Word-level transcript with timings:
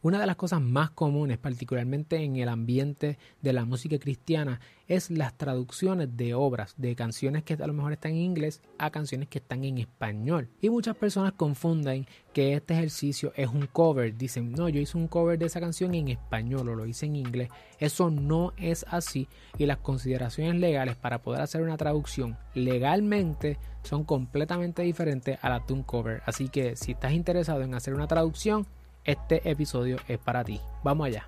Una 0.00 0.20
de 0.20 0.26
las 0.26 0.36
cosas 0.36 0.60
más 0.60 0.90
comunes, 0.90 1.38
particularmente 1.38 2.22
en 2.22 2.36
el 2.36 2.48
ambiente 2.48 3.18
de 3.42 3.52
la 3.52 3.64
música 3.64 3.98
cristiana, 3.98 4.60
es 4.86 5.10
las 5.10 5.36
traducciones 5.36 6.16
de 6.16 6.34
obras, 6.34 6.74
de 6.76 6.94
canciones 6.94 7.42
que 7.42 7.54
a 7.54 7.66
lo 7.66 7.72
mejor 7.72 7.92
están 7.92 8.12
en 8.12 8.18
inglés 8.18 8.62
a 8.78 8.90
canciones 8.90 9.28
que 9.28 9.40
están 9.40 9.64
en 9.64 9.78
español. 9.78 10.50
Y 10.60 10.70
muchas 10.70 10.94
personas 10.94 11.32
confunden 11.32 12.06
que 12.32 12.54
este 12.54 12.74
ejercicio 12.74 13.32
es 13.34 13.48
un 13.48 13.66
cover. 13.66 14.16
Dicen, 14.16 14.52
no, 14.52 14.68
yo 14.68 14.80
hice 14.80 14.96
un 14.96 15.08
cover 15.08 15.36
de 15.36 15.46
esa 15.46 15.58
canción 15.58 15.92
en 15.96 16.06
español 16.06 16.68
o 16.68 16.76
lo 16.76 16.86
hice 16.86 17.06
en 17.06 17.16
inglés. 17.16 17.48
Eso 17.80 18.08
no 18.08 18.52
es 18.56 18.86
así 18.88 19.26
y 19.58 19.66
las 19.66 19.78
consideraciones 19.78 20.54
legales 20.60 20.94
para 20.94 21.22
poder 21.22 21.40
hacer 21.40 21.60
una 21.60 21.76
traducción 21.76 22.38
legalmente 22.54 23.58
son 23.82 24.04
completamente 24.04 24.82
diferentes 24.82 25.40
a 25.42 25.48
las 25.48 25.66
de 25.66 25.72
un 25.72 25.82
cover. 25.82 26.22
Así 26.24 26.48
que 26.48 26.76
si 26.76 26.92
estás 26.92 27.14
interesado 27.14 27.62
en 27.62 27.74
hacer 27.74 27.94
una 27.94 28.06
traducción, 28.06 28.64
este 29.08 29.50
episodio 29.50 29.96
es 30.06 30.18
para 30.18 30.44
ti. 30.44 30.60
Vamos 30.84 31.06
allá. 31.06 31.26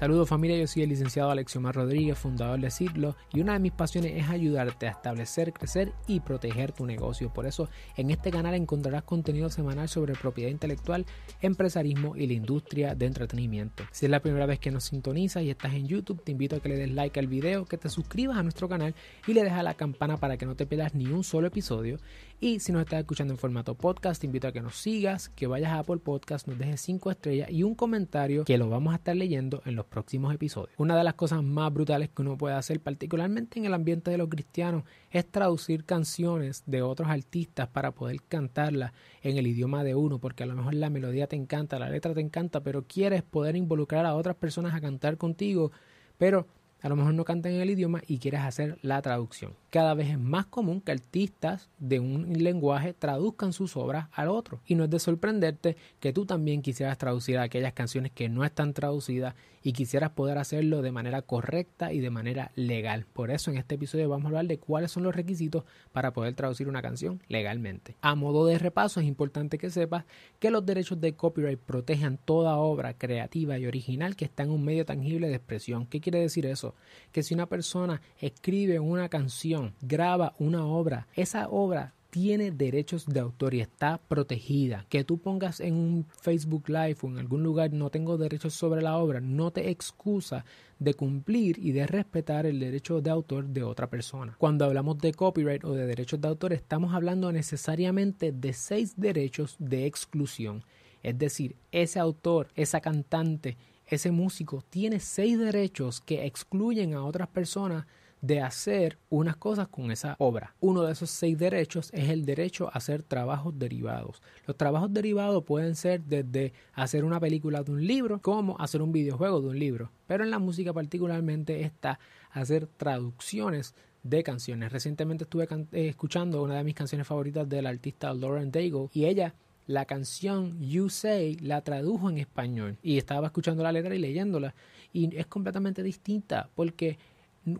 Saludos 0.00 0.30
familia, 0.30 0.56
yo 0.56 0.66
soy 0.66 0.84
el 0.84 0.88
licenciado 0.88 1.30
Alexiomar 1.30 1.74
Rodríguez, 1.74 2.16
fundador 2.16 2.58
de 2.58 2.70
Ciclo, 2.70 3.16
y 3.34 3.40
una 3.42 3.52
de 3.52 3.58
mis 3.58 3.72
pasiones 3.72 4.12
es 4.14 4.30
ayudarte 4.30 4.86
a 4.86 4.92
establecer, 4.92 5.52
crecer 5.52 5.92
y 6.06 6.20
proteger 6.20 6.72
tu 6.72 6.86
negocio. 6.86 7.30
Por 7.30 7.44
eso 7.44 7.68
en 7.98 8.08
este 8.08 8.30
canal 8.30 8.54
encontrarás 8.54 9.02
contenido 9.02 9.50
semanal 9.50 9.90
sobre 9.90 10.14
propiedad 10.14 10.48
intelectual, 10.48 11.04
empresarismo 11.42 12.16
y 12.16 12.26
la 12.28 12.32
industria 12.32 12.94
de 12.94 13.04
entretenimiento. 13.04 13.84
Si 13.92 14.06
es 14.06 14.10
la 14.10 14.20
primera 14.20 14.46
vez 14.46 14.58
que 14.58 14.70
nos 14.70 14.84
sintonizas 14.84 15.42
y 15.42 15.50
estás 15.50 15.74
en 15.74 15.86
YouTube, 15.86 16.24
te 16.24 16.32
invito 16.32 16.56
a 16.56 16.60
que 16.60 16.70
le 16.70 16.76
des 16.76 16.92
like 16.92 17.20
al 17.20 17.26
video, 17.26 17.66
que 17.66 17.76
te 17.76 17.90
suscribas 17.90 18.38
a 18.38 18.42
nuestro 18.42 18.70
canal 18.70 18.94
y 19.26 19.34
le 19.34 19.42
dejes 19.42 19.58
a 19.58 19.62
la 19.62 19.74
campana 19.74 20.16
para 20.16 20.38
que 20.38 20.46
no 20.46 20.56
te 20.56 20.64
pierdas 20.64 20.94
ni 20.94 21.08
un 21.08 21.24
solo 21.24 21.48
episodio. 21.48 21.98
Y 22.42 22.60
si 22.60 22.72
nos 22.72 22.80
estás 22.80 23.00
escuchando 23.00 23.34
en 23.34 23.38
formato 23.38 23.74
podcast, 23.74 24.18
te 24.18 24.26
invito 24.26 24.48
a 24.48 24.52
que 24.52 24.62
nos 24.62 24.74
sigas, 24.76 25.28
que 25.28 25.46
vayas 25.46 25.72
a 25.72 25.80
Apple 25.80 25.98
Podcast, 25.98 26.48
nos 26.48 26.56
dejes 26.58 26.80
5 26.80 27.10
estrellas 27.10 27.50
y 27.50 27.64
un 27.64 27.74
comentario 27.74 28.44
que 28.46 28.56
lo 28.56 28.70
vamos 28.70 28.94
a 28.94 28.96
estar 28.96 29.14
leyendo 29.14 29.60
en 29.66 29.76
los 29.76 29.84
próximos 29.84 30.34
episodios. 30.34 30.72
Una 30.78 30.96
de 30.96 31.04
las 31.04 31.12
cosas 31.12 31.42
más 31.42 31.70
brutales 31.70 32.08
que 32.08 32.22
uno 32.22 32.38
puede 32.38 32.54
hacer, 32.54 32.80
particularmente 32.80 33.58
en 33.58 33.66
el 33.66 33.74
ambiente 33.74 34.10
de 34.10 34.16
los 34.16 34.30
cristianos, 34.30 34.84
es 35.10 35.30
traducir 35.30 35.84
canciones 35.84 36.62
de 36.64 36.80
otros 36.80 37.10
artistas 37.10 37.68
para 37.68 37.90
poder 37.90 38.22
cantarlas 38.22 38.92
en 39.20 39.36
el 39.36 39.46
idioma 39.46 39.84
de 39.84 39.94
uno, 39.94 40.18
porque 40.18 40.44
a 40.44 40.46
lo 40.46 40.56
mejor 40.56 40.72
la 40.72 40.88
melodía 40.88 41.26
te 41.26 41.36
encanta, 41.36 41.78
la 41.78 41.90
letra 41.90 42.14
te 42.14 42.22
encanta, 42.22 42.62
pero 42.62 42.86
quieres 42.86 43.22
poder 43.22 43.54
involucrar 43.54 44.06
a 44.06 44.14
otras 44.14 44.36
personas 44.36 44.72
a 44.72 44.80
cantar 44.80 45.18
contigo, 45.18 45.72
pero 46.16 46.46
a 46.82 46.88
lo 46.88 46.96
mejor 46.96 47.14
no 47.14 47.24
cantan 47.24 47.52
en 47.52 47.60
el 47.60 47.70
idioma 47.70 48.02
y 48.06 48.18
quieres 48.18 48.40
hacer 48.40 48.78
la 48.82 49.00
traducción. 49.02 49.54
Cada 49.70 49.94
vez 49.94 50.10
es 50.10 50.18
más 50.18 50.46
común 50.46 50.80
que 50.80 50.92
artistas 50.92 51.68
de 51.78 52.00
un 52.00 52.32
lenguaje 52.32 52.92
traduzcan 52.92 53.52
sus 53.52 53.76
obras 53.76 54.08
al 54.12 54.28
otro. 54.28 54.60
Y 54.66 54.74
no 54.74 54.84
es 54.84 54.90
de 54.90 54.98
sorprenderte 54.98 55.76
que 56.00 56.12
tú 56.12 56.26
también 56.26 56.62
quisieras 56.62 56.98
traducir 56.98 57.38
aquellas 57.38 57.72
canciones 57.72 58.12
que 58.12 58.28
no 58.28 58.44
están 58.44 58.72
traducidas 58.72 59.34
y 59.62 59.72
quisieras 59.72 60.10
poder 60.10 60.38
hacerlo 60.38 60.82
de 60.82 60.90
manera 60.90 61.22
correcta 61.22 61.92
y 61.92 62.00
de 62.00 62.10
manera 62.10 62.50
legal. 62.54 63.06
Por 63.12 63.30
eso 63.30 63.50
en 63.50 63.58
este 63.58 63.74
episodio 63.74 64.08
vamos 64.08 64.24
a 64.24 64.28
hablar 64.28 64.46
de 64.46 64.58
cuáles 64.58 64.90
son 64.90 65.02
los 65.02 65.14
requisitos 65.14 65.64
para 65.92 66.12
poder 66.12 66.34
traducir 66.34 66.68
una 66.68 66.82
canción 66.82 67.22
legalmente. 67.28 67.96
A 68.00 68.14
modo 68.14 68.46
de 68.46 68.58
repaso 68.58 69.00
es 69.00 69.06
importante 69.06 69.58
que 69.58 69.70
sepas 69.70 70.04
que 70.38 70.50
los 70.50 70.64
derechos 70.64 71.00
de 71.00 71.14
copyright 71.14 71.58
protegen 71.58 72.18
toda 72.24 72.56
obra 72.56 72.94
creativa 72.94 73.58
y 73.58 73.66
original 73.66 74.16
que 74.16 74.24
está 74.24 74.44
en 74.44 74.50
un 74.50 74.64
medio 74.64 74.86
tangible 74.86 75.28
de 75.28 75.36
expresión. 75.36 75.86
¿Qué 75.86 76.00
quiere 76.00 76.20
decir 76.20 76.46
eso? 76.46 76.69
Que 77.12 77.22
si 77.22 77.34
una 77.34 77.46
persona 77.46 78.00
escribe 78.18 78.78
una 78.78 79.08
canción, 79.08 79.74
graba 79.80 80.34
una 80.38 80.66
obra, 80.66 81.06
esa 81.14 81.48
obra 81.48 81.94
tiene 82.10 82.50
derechos 82.50 83.06
de 83.06 83.20
autor 83.20 83.54
y 83.54 83.60
está 83.60 83.98
protegida. 84.08 84.84
Que 84.88 85.04
tú 85.04 85.18
pongas 85.18 85.60
en 85.60 85.74
un 85.74 86.06
Facebook 86.08 86.68
Live 86.68 86.98
o 87.02 87.08
en 87.08 87.18
algún 87.18 87.42
lugar 87.42 87.72
no 87.72 87.90
tengo 87.90 88.18
derechos 88.18 88.52
sobre 88.54 88.82
la 88.82 88.98
obra, 88.98 89.20
no 89.20 89.52
te 89.52 89.70
excusa 89.70 90.44
de 90.78 90.94
cumplir 90.94 91.58
y 91.58 91.72
de 91.72 91.86
respetar 91.86 92.46
el 92.46 92.58
derecho 92.58 93.00
de 93.00 93.10
autor 93.10 93.46
de 93.46 93.62
otra 93.62 93.88
persona. 93.88 94.34
Cuando 94.38 94.64
hablamos 94.64 94.98
de 94.98 95.14
copyright 95.14 95.64
o 95.64 95.74
de 95.74 95.86
derechos 95.86 96.20
de 96.20 96.28
autor, 96.28 96.52
estamos 96.52 96.94
hablando 96.94 97.30
necesariamente 97.32 98.32
de 98.32 98.52
seis 98.52 98.94
derechos 98.96 99.56
de 99.58 99.86
exclusión. 99.86 100.64
Es 101.02 101.18
decir, 101.18 101.56
ese 101.70 101.98
autor, 101.98 102.48
esa 102.56 102.80
cantante, 102.80 103.56
ese 103.96 104.10
músico 104.10 104.62
tiene 104.70 105.00
seis 105.00 105.38
derechos 105.38 106.00
que 106.00 106.26
excluyen 106.26 106.94
a 106.94 107.04
otras 107.04 107.28
personas 107.28 107.86
de 108.20 108.40
hacer 108.40 108.98
unas 109.08 109.36
cosas 109.36 109.68
con 109.68 109.90
esa 109.90 110.14
obra. 110.18 110.54
Uno 110.60 110.82
de 110.82 110.92
esos 110.92 111.10
seis 111.10 111.38
derechos 111.38 111.90
es 111.92 112.10
el 112.10 112.24
derecho 112.24 112.68
a 112.68 112.72
hacer 112.72 113.02
trabajos 113.02 113.58
derivados. 113.58 114.22
Los 114.46 114.56
trabajos 114.56 114.92
derivados 114.92 115.44
pueden 115.44 115.74
ser 115.74 116.02
desde 116.02 116.52
hacer 116.74 117.04
una 117.04 117.18
película 117.18 117.62
de 117.62 117.72
un 117.72 117.86
libro 117.86 118.20
como 118.20 118.60
hacer 118.60 118.82
un 118.82 118.92
videojuego 118.92 119.40
de 119.40 119.48
un 119.48 119.58
libro, 119.58 119.90
pero 120.06 120.22
en 120.22 120.30
la 120.30 120.38
música 120.38 120.72
particularmente 120.72 121.62
está 121.62 121.98
hacer 122.30 122.66
traducciones 122.66 123.74
de 124.02 124.22
canciones. 124.22 124.72
Recientemente 124.72 125.24
estuve 125.24 125.44
eh, 125.72 125.88
escuchando 125.88 126.42
una 126.42 126.56
de 126.56 126.64
mis 126.64 126.74
canciones 126.74 127.06
favoritas 127.06 127.48
del 127.48 127.66
artista 127.66 128.12
Lauren 128.14 128.50
Daigle 128.50 128.88
y 128.92 129.06
ella 129.06 129.34
la 129.70 129.84
canción 129.84 130.60
You 130.60 130.88
Say 130.88 131.36
la 131.36 131.60
tradujo 131.60 132.10
en 132.10 132.18
español 132.18 132.76
y 132.82 132.98
estaba 132.98 133.28
escuchando 133.28 133.62
la 133.62 133.70
letra 133.70 133.94
y 133.94 134.00
leyéndola 134.00 134.52
y 134.92 135.16
es 135.16 135.26
completamente 135.26 135.84
distinta 135.84 136.50
porque 136.56 136.98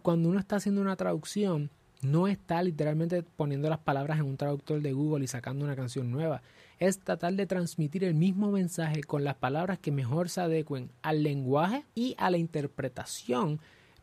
cuando 0.03 0.29
uno 0.29 0.41
está 0.41 0.57
haciendo 0.57 0.81
una 0.81 0.97
traducción, 0.97 1.71
no 2.03 2.27
está 2.27 2.63
literalmente 2.65 3.23
poniendo 3.23 3.71
las 3.71 3.79
palabras 3.79 4.19
en 4.19 4.27
un 4.27 4.37
traductor 4.37 4.83
de 4.83 4.93
Google 4.93 5.25
y 5.25 5.29
sacando 5.29 5.65
una 5.65 5.77
canción 5.77 6.11
nueva. 6.11 6.43
Es 6.81 6.99
tratar 6.99 7.35
de 7.35 7.47
transmitir 7.47 8.03
el 8.03 8.15
mismo 8.15 8.51
mensaje 8.51 9.05
con 9.05 9.23
las 9.23 9.37
palabras 9.37 9.79
que 9.79 9.93
mejor 9.93 10.31
se 10.31 10.41
adecuen 10.41 10.91
al 11.03 11.23
lenguaje 11.23 11.85
y 11.95 12.17
a 12.19 12.31
la 12.31 12.39
interpretación 12.39 13.61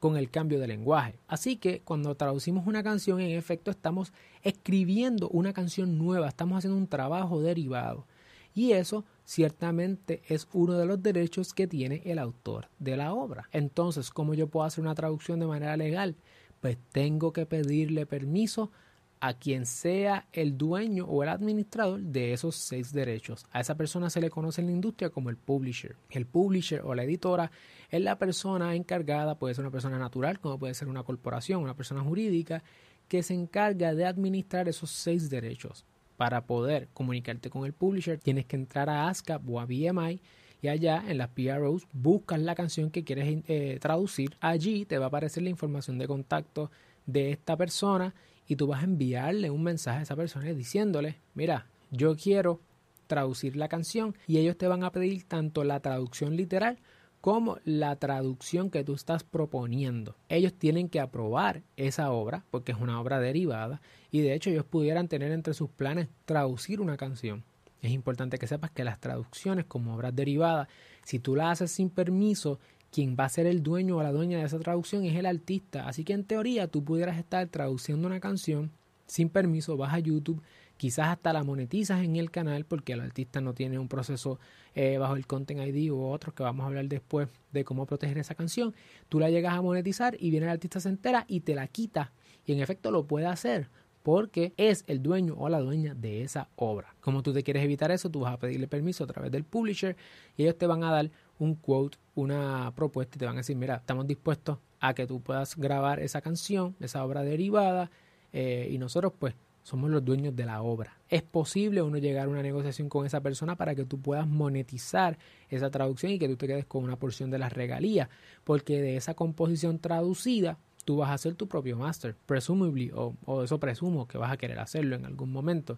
con 0.07 0.15
el 0.15 0.29
cambio 0.29 0.57
de 0.61 0.67
lenguaje. 0.67 1.19
Así 1.27 1.57
que 1.57 1.81
cuando 1.81 2.15
traducimos 2.15 2.65
una 2.65 2.81
canción, 2.81 3.19
en 3.19 3.31
efecto, 3.31 3.71
estamos 3.71 4.13
escribiendo 4.41 5.27
una 5.27 5.51
canción 5.51 5.97
nueva, 5.97 6.29
estamos 6.29 6.57
haciendo 6.57 6.77
un 6.77 6.87
trabajo 6.87 7.41
derivado. 7.41 8.07
Y 8.53 8.71
eso 8.71 9.03
ciertamente 9.25 10.21
es 10.29 10.47
uno 10.53 10.77
de 10.77 10.85
los 10.85 11.03
derechos 11.03 11.53
que 11.53 11.67
tiene 11.67 12.01
el 12.05 12.19
autor 12.19 12.69
de 12.79 12.95
la 12.95 13.13
obra. 13.13 13.49
Entonces, 13.51 14.09
¿cómo 14.09 14.33
yo 14.33 14.47
puedo 14.47 14.65
hacer 14.65 14.81
una 14.81 14.95
traducción 14.95 15.41
de 15.41 15.47
manera 15.47 15.75
legal? 15.75 16.15
Pues 16.61 16.77
tengo 16.93 17.33
que 17.33 17.45
pedirle 17.45 18.05
permiso 18.05 18.71
a 19.19 19.33
quien 19.33 19.65
sea 19.65 20.27
el 20.31 20.57
dueño 20.57 21.05
o 21.05 21.23
el 21.23 21.29
administrador 21.29 22.01
de 22.01 22.33
esos 22.33 22.55
seis 22.55 22.93
derechos. 22.93 23.45
A 23.51 23.59
esa 23.59 23.75
persona 23.75 24.09
se 24.09 24.21
le 24.21 24.29
conoce 24.29 24.61
en 24.61 24.67
la 24.67 24.73
industria 24.73 25.09
como 25.09 25.29
el 25.29 25.37
publisher. 25.37 25.95
El 26.09 26.25
publisher 26.25 26.81
o 26.83 26.95
la 26.95 27.03
editora 27.03 27.51
es 27.89 28.01
la 28.01 28.17
persona 28.17 28.75
encargada, 28.75 29.39
puede 29.39 29.55
ser 29.55 29.63
una 29.63 29.71
persona 29.71 29.97
natural, 29.97 30.39
como 30.39 30.59
puede 30.59 30.73
ser 30.73 30.87
una 30.87 31.03
corporación, 31.03 31.61
una 31.61 31.75
persona 31.75 32.01
jurídica, 32.01 32.63
que 33.07 33.23
se 33.23 33.33
encarga 33.33 33.93
de 33.93 34.05
administrar 34.05 34.67
esos 34.67 34.91
seis 34.91 35.29
derechos 35.29 35.85
para 36.17 36.45
poder 36.45 36.89
comunicarte 36.93 37.49
con 37.49 37.65
el 37.65 37.73
publisher, 37.73 38.19
tienes 38.19 38.45
que 38.45 38.55
entrar 38.55 38.89
a 38.89 39.07
ASCAP 39.07 39.47
o 39.49 39.59
a 39.59 39.65
BMI 39.65 40.19
y 40.61 40.67
allá 40.67 41.03
en 41.07 41.19
las 41.19 41.29
PROs 41.29 41.87
buscas 41.93 42.39
la 42.41 42.55
canción 42.55 42.89
que 42.89 43.03
quieres 43.03 43.43
eh, 43.47 43.77
traducir. 43.79 44.35
Allí 44.39 44.85
te 44.85 44.97
va 44.97 45.05
a 45.05 45.07
aparecer 45.09 45.43
la 45.43 45.49
información 45.49 45.99
de 45.99 46.07
contacto 46.07 46.71
de 47.05 47.31
esta 47.31 47.55
persona 47.55 48.13
y 48.47 48.55
tú 48.55 48.67
vas 48.67 48.81
a 48.81 48.85
enviarle 48.85 49.49
un 49.49 49.63
mensaje 49.63 49.99
a 49.99 50.03
esa 50.03 50.15
persona 50.15 50.45
diciéndole, 50.53 51.17
mira, 51.33 51.67
yo 51.91 52.15
quiero 52.15 52.61
traducir 53.07 53.55
la 53.55 53.69
canción 53.69 54.15
y 54.27 54.37
ellos 54.37 54.57
te 54.57 54.67
van 54.67 54.83
a 54.83 54.91
pedir 54.91 55.23
tanto 55.27 55.63
la 55.63 55.79
traducción 55.79 56.35
literal 56.35 56.79
como 57.21 57.57
la 57.65 57.95
traducción 57.95 58.69
que 58.69 58.83
tú 58.83 58.93
estás 58.93 59.23
proponiendo. 59.23 60.15
Ellos 60.29 60.53
tienen 60.53 60.87
que 60.87 60.99
aprobar 60.99 61.63
esa 61.75 62.11
obra 62.11 62.45
porque 62.51 62.71
es 62.71 62.77
una 62.79 63.01
obra 63.01 63.19
derivada 63.19 63.81
y 64.11 64.21
de 64.21 64.33
hecho 64.33 64.49
ellos 64.49 64.65
pudieran 64.65 65.07
tener 65.07 65.31
entre 65.31 65.53
sus 65.53 65.69
planes 65.69 66.07
traducir 66.25 66.79
una 66.79 66.97
canción. 66.97 67.43
Es 67.81 67.91
importante 67.91 68.37
que 68.37 68.47
sepas 68.47 68.71
que 68.71 68.83
las 68.83 68.99
traducciones 68.99 69.65
como 69.65 69.95
obras 69.95 70.15
derivadas, 70.15 70.67
si 71.03 71.19
tú 71.19 71.35
las 71.35 71.53
haces 71.53 71.71
sin 71.71 71.89
permiso, 71.89 72.59
quien 72.91 73.15
va 73.19 73.25
a 73.25 73.29
ser 73.29 73.45
el 73.45 73.63
dueño 73.63 73.97
o 73.97 74.03
la 74.03 74.11
dueña 74.11 74.37
de 74.37 74.45
esa 74.45 74.59
traducción 74.59 75.05
es 75.05 75.15
el 75.15 75.25
artista. 75.25 75.87
Así 75.87 76.03
que 76.03 76.13
en 76.13 76.23
teoría 76.23 76.67
tú 76.67 76.83
pudieras 76.83 77.17
estar 77.17 77.47
traduciendo 77.47 78.07
una 78.07 78.19
canción 78.19 78.71
sin 79.05 79.29
permiso, 79.29 79.77
vas 79.77 79.93
a 79.93 79.99
YouTube 79.99 80.41
quizás 80.77 81.07
hasta 81.09 81.33
la 81.33 81.43
monetizas 81.43 82.03
en 82.03 82.15
el 82.15 82.31
canal 82.31 82.65
porque 82.65 82.93
el 82.93 83.01
artista 83.01 83.41
no 83.41 83.53
tiene 83.53 83.79
un 83.79 83.87
proceso 83.87 84.39
eh, 84.75 84.97
bajo 84.97 85.15
el 85.15 85.25
Content 85.25 85.59
ID 85.59 85.91
u 85.91 86.03
otros 86.03 86.33
que 86.33 86.43
vamos 86.43 86.63
a 86.63 86.67
hablar 86.67 86.85
después 86.85 87.27
de 87.51 87.65
cómo 87.65 87.85
proteger 87.85 88.17
esa 88.19 88.35
canción. 88.35 88.73
Tú 89.09 89.19
la 89.19 89.29
llegas 89.29 89.55
a 89.55 89.61
monetizar 89.61 90.15
y 90.19 90.29
viene 90.29 90.45
el 90.45 90.51
artista 90.51 90.79
se 90.79 90.89
entera 90.89 91.25
y 91.27 91.41
te 91.41 91.55
la 91.55 91.67
quita. 91.67 92.13
Y 92.45 92.53
en 92.53 92.59
efecto 92.59 92.91
lo 92.91 93.05
puede 93.05 93.25
hacer 93.25 93.69
porque 94.03 94.53
es 94.55 94.85
el 94.87 95.03
dueño 95.03 95.35
o 95.37 95.49
la 95.49 95.59
dueña 95.59 95.93
de 95.93 96.21
esa 96.21 96.47
obra. 96.55 96.95
Como 97.01 97.23
tú 97.23 97.33
te 97.33 97.43
quieres 97.43 97.63
evitar 97.63 97.91
eso, 97.91 98.09
tú 98.09 98.21
vas 98.21 98.33
a 98.33 98.39
pedirle 98.39 98.67
permiso 98.67 99.03
a 99.03 99.07
través 99.07 99.31
del 99.31 99.43
publisher 99.43 99.97
y 100.37 100.43
ellos 100.43 100.57
te 100.57 100.65
van 100.65 100.83
a 100.83 100.91
dar 100.91 101.11
un 101.39 101.55
quote, 101.55 101.97
una 102.15 102.71
propuesta 102.75 103.15
y 103.15 103.19
te 103.19 103.25
van 103.25 103.35
a 103.35 103.39
decir, 103.39 103.55
mira, 103.55 103.75
estamos 103.75 104.07
dispuestos 104.07 104.57
a 104.79 104.93
que 104.93 105.07
tú 105.07 105.21
puedas 105.21 105.55
grabar 105.55 105.99
esa 105.99 106.21
canción, 106.21 106.75
esa 106.79 107.03
obra 107.03 107.23
derivada 107.23 107.91
eh, 108.33 108.69
y 108.71 108.77
nosotros 108.77 109.13
pues 109.17 109.35
somos 109.63 109.89
los 109.89 110.03
dueños 110.05 110.35
de 110.35 110.45
la 110.45 110.61
obra. 110.61 110.97
Es 111.09 111.23
posible 111.23 111.81
uno 111.81 111.97
llegar 111.97 112.27
a 112.27 112.29
una 112.29 112.41
negociación 112.41 112.87
con 112.87 113.05
esa 113.05 113.19
persona 113.21 113.55
para 113.57 113.75
que 113.75 113.83
tú 113.83 113.99
puedas 113.99 114.25
monetizar 114.25 115.17
esa 115.49 115.69
traducción 115.69 116.13
y 116.13 116.19
que 116.19 116.29
tú 116.29 116.37
te 116.37 116.47
quedes 116.47 116.65
con 116.65 116.83
una 116.83 116.95
porción 116.95 117.31
de 117.31 117.37
las 117.37 117.51
regalías, 117.51 118.07
porque 118.43 118.81
de 118.81 118.95
esa 118.95 119.13
composición 119.13 119.79
traducida 119.79 120.57
tú 120.85 120.95
vas 120.95 121.09
a 121.09 121.15
hacer 121.15 121.35
tu 121.35 121.49
propio 121.49 121.75
master, 121.75 122.15
presumably, 122.25 122.91
o, 122.95 123.13
o 123.25 123.43
eso 123.43 123.59
presumo 123.59 124.07
que 124.07 124.17
vas 124.17 124.31
a 124.31 124.37
querer 124.37 124.57
hacerlo 124.59 124.95
en 124.95 125.03
algún 125.03 125.33
momento. 125.33 125.77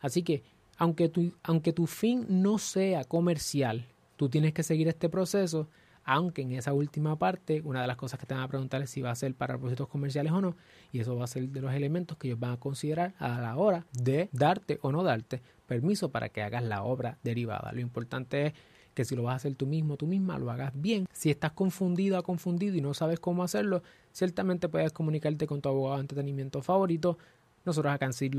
Así 0.00 0.24
que, 0.24 0.42
aunque 0.76 1.08
tu, 1.08 1.32
aunque 1.44 1.72
tu 1.72 1.86
fin 1.86 2.26
no 2.28 2.58
sea 2.58 3.04
comercial, 3.04 3.86
tú 4.18 4.28
tienes 4.28 4.52
que 4.52 4.62
seguir 4.62 4.88
este 4.88 5.08
proceso 5.08 5.70
aunque 6.04 6.40
en 6.40 6.52
esa 6.52 6.72
última 6.72 7.18
parte 7.18 7.60
una 7.64 7.82
de 7.82 7.86
las 7.86 7.98
cosas 7.98 8.18
que 8.18 8.24
te 8.24 8.32
van 8.32 8.42
a 8.42 8.48
preguntar 8.48 8.80
es 8.80 8.88
si 8.88 9.02
va 9.02 9.10
a 9.10 9.14
ser 9.14 9.34
para 9.34 9.54
propósitos 9.54 9.88
comerciales 9.88 10.32
o 10.32 10.40
no, 10.40 10.56
y 10.90 11.00
eso 11.00 11.14
va 11.14 11.24
a 11.24 11.26
ser 11.26 11.50
de 11.50 11.60
los 11.60 11.74
elementos 11.74 12.16
que 12.16 12.28
ellos 12.28 12.40
van 12.40 12.52
a 12.52 12.56
considerar 12.56 13.14
a 13.18 13.38
la 13.40 13.56
hora 13.58 13.84
de 13.92 14.30
darte 14.32 14.78
o 14.80 14.90
no 14.90 15.02
darte 15.02 15.42
permiso 15.66 16.10
para 16.10 16.30
que 16.30 16.42
hagas 16.42 16.62
la 16.62 16.82
obra 16.82 17.18
derivada. 17.22 17.72
Lo 17.72 17.80
importante 17.80 18.46
es 18.46 18.52
que 18.94 19.04
si 19.04 19.16
lo 19.16 19.24
vas 19.24 19.34
a 19.34 19.36
hacer 19.36 19.54
tú 19.54 19.66
mismo, 19.66 19.98
tú 19.98 20.06
misma, 20.06 20.38
lo 20.38 20.50
hagas 20.50 20.72
bien. 20.74 21.06
Si 21.12 21.30
estás 21.30 21.52
confundido 21.52 22.18
o 22.18 22.22
confundido 22.22 22.74
y 22.74 22.80
no 22.80 22.94
sabes 22.94 23.20
cómo 23.20 23.42
hacerlo, 23.42 23.82
ciertamente 24.12 24.70
puedes 24.70 24.92
comunicarte 24.92 25.46
con 25.46 25.60
tu 25.60 25.68
abogado 25.68 25.96
de 25.96 26.00
entretenimiento 26.00 26.62
favorito. 26.62 27.18
Nosotros 27.66 27.92
acá 27.92 28.06
en 28.06 28.38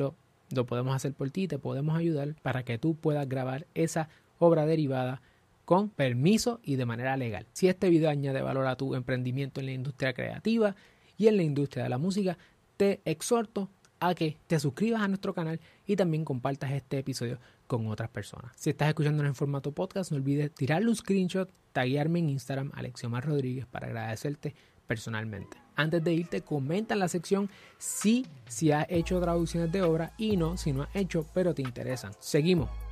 lo 0.51 0.65
podemos 0.65 0.95
hacer 0.95 1.13
por 1.13 1.29
ti, 1.29 1.47
te 1.47 1.59
podemos 1.59 1.95
ayudar 1.95 2.33
para 2.41 2.63
que 2.63 2.79
tú 2.79 2.95
puedas 2.95 3.29
grabar 3.29 3.67
esa 3.75 4.09
obra 4.39 4.65
derivada 4.65 5.21
con 5.69 5.91
permiso 5.91 6.59
y 6.63 6.77
de 6.77 6.87
manera 6.87 7.15
legal. 7.15 7.45
Si 7.53 7.67
este 7.67 7.89
video 7.89 8.09
añade 8.09 8.41
valor 8.41 8.65
a 8.65 8.75
tu 8.75 8.95
emprendimiento 8.95 9.59
en 9.59 9.67
la 9.67 9.73
industria 9.73 10.13
creativa 10.13 10.75
y 11.15 11.27
en 11.27 11.37
la 11.37 11.43
industria 11.43 11.83
de 11.83 11.89
la 11.89 11.99
música, 11.99 12.39
te 12.75 13.01
exhorto 13.05 13.69
a 13.99 14.15
que 14.15 14.39
te 14.47 14.59
suscribas 14.59 15.03
a 15.03 15.07
nuestro 15.07 15.35
canal 15.35 15.59
y 15.85 15.95
también 15.95 16.25
compartas 16.25 16.71
este 16.71 16.97
episodio 16.97 17.37
con 17.67 17.85
otras 17.85 18.09
personas. 18.09 18.51
Si 18.55 18.71
estás 18.71 18.87
escuchándonos 18.87 19.29
en 19.29 19.35
formato 19.35 19.71
podcast, 19.71 20.09
no 20.09 20.17
olvides 20.17 20.51
tirarle 20.55 20.89
un 20.89 20.95
screenshot, 20.95 21.51
taguearme 21.71 22.17
en 22.17 22.31
Instagram, 22.31 22.71
Alexiomar 22.73 23.27
Rodríguez, 23.27 23.67
para 23.67 23.89
agradecerte 23.89 24.55
personalmente. 24.87 25.59
Antes 25.75 26.03
de 26.03 26.13
irte, 26.15 26.41
comenta 26.41 26.95
en 26.95 26.99
la 26.99 27.09
sección 27.09 27.47
si, 27.77 28.25
si 28.47 28.71
has 28.71 28.87
hecho 28.89 29.21
traducciones 29.21 29.71
de 29.71 29.83
obra 29.83 30.13
y 30.17 30.35
no 30.35 30.57
si 30.57 30.73
no 30.73 30.81
has 30.81 30.95
hecho, 30.95 31.27
pero 31.31 31.53
te 31.53 31.61
interesan. 31.61 32.13
Seguimos. 32.19 32.88